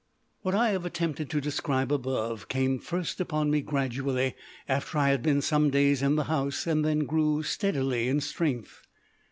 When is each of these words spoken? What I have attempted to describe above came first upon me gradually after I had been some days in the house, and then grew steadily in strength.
What 0.41 0.55
I 0.55 0.71
have 0.71 0.83
attempted 0.83 1.29
to 1.29 1.39
describe 1.39 1.91
above 1.93 2.47
came 2.47 2.79
first 2.79 3.21
upon 3.21 3.51
me 3.51 3.61
gradually 3.61 4.33
after 4.67 4.97
I 4.97 5.09
had 5.09 5.21
been 5.21 5.43
some 5.43 5.69
days 5.69 6.01
in 6.01 6.15
the 6.15 6.23
house, 6.23 6.65
and 6.65 6.83
then 6.83 7.01
grew 7.05 7.43
steadily 7.43 8.07
in 8.07 8.19
strength. 8.19 8.81